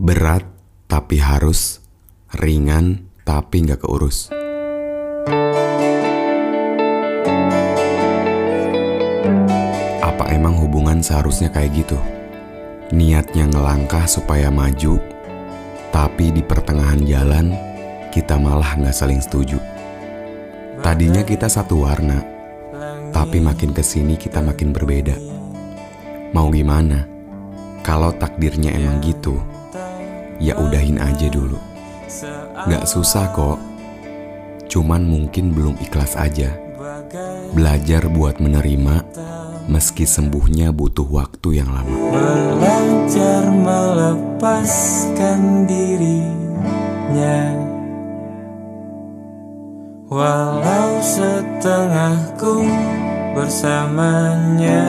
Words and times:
Berat 0.00 0.48
tapi 0.88 1.20
harus, 1.20 1.76
ringan 2.32 3.04
tapi 3.20 3.68
nggak 3.68 3.84
keurus. 3.84 4.32
Apa 10.00 10.24
emang 10.32 10.56
hubungan 10.56 11.04
seharusnya 11.04 11.52
kayak 11.52 11.84
gitu? 11.84 12.00
Niatnya 12.96 13.44
ngelangkah 13.52 14.08
supaya 14.08 14.48
maju, 14.48 14.96
tapi 15.92 16.32
di 16.32 16.40
pertengahan 16.48 17.04
jalan 17.04 17.52
kita 18.08 18.40
malah 18.40 18.80
nggak 18.80 18.96
saling 18.96 19.20
setuju. 19.20 19.60
Tadinya 20.80 21.20
kita 21.28 21.44
satu 21.44 21.84
warna, 21.84 22.24
tapi 23.12 23.36
makin 23.36 23.76
ke 23.76 23.84
sini 23.84 24.16
kita 24.16 24.40
makin 24.40 24.72
berbeda. 24.72 25.20
Mau 26.32 26.48
gimana? 26.48 27.04
Kalau 27.84 28.16
takdirnya 28.16 28.72
emang 28.72 29.04
gitu, 29.04 29.36
ya 30.40 30.56
udahin 30.58 30.98
aja 30.98 31.28
dulu. 31.28 31.60
Gak 32.66 32.88
susah 32.88 33.30
kok, 33.30 33.60
cuman 34.66 35.06
mungkin 35.06 35.54
belum 35.54 35.78
ikhlas 35.78 36.18
aja. 36.18 36.50
Belajar 37.54 38.08
buat 38.10 38.42
menerima, 38.42 39.04
meski 39.70 40.08
sembuhnya 40.08 40.74
butuh 40.74 41.06
waktu 41.06 41.62
yang 41.62 41.70
lama. 41.70 41.94
Belajar 42.10 43.46
melepaskan 43.52 45.40
dirinya 45.70 47.60
Walau 50.10 50.98
setengahku 50.98 52.66
bersamanya 53.38 54.82